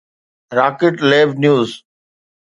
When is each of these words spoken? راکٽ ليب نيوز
راکٽ 0.57 0.95
ليب 1.09 1.29
نيوز 1.41 1.69